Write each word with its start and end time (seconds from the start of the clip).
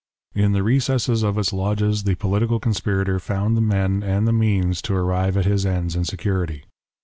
In 0.33 0.53
the 0.53 0.63
recesses 0.63 1.21
of 1.21 1.37
its 1.37 1.53
lodges, 1.53 2.05
the 2.05 2.15
political 2.15 2.59
conspirator 2.59 3.19
found 3.19 3.55
the 3.55 3.61
men 3.61 4.01
and 4.01 4.27
the 4.27 4.33
means 4.33 4.81
to 4.81 4.95
arrive 4.95 5.37
at 5.37 5.45
his 5.45 5.63
ends 5.63 5.95
in 5.95 6.05
security. 6.05 6.63